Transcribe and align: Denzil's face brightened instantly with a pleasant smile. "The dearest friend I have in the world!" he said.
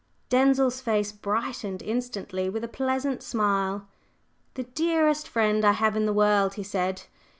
Denzil's 0.29 0.81
face 0.81 1.11
brightened 1.11 1.83
instantly 1.83 2.49
with 2.49 2.63
a 2.63 2.67
pleasant 2.67 3.21
smile. 3.21 3.87
"The 4.55 4.63
dearest 4.63 5.27
friend 5.27 5.63
I 5.63 5.73
have 5.73 5.95
in 5.95 6.07
the 6.07 6.11
world!" 6.11 6.55
he 6.55 6.63
said. 6.63 7.03